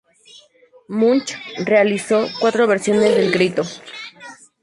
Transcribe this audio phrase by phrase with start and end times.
[0.87, 1.31] Munch
[1.63, 3.61] realizó cuatro versiones de "El grito".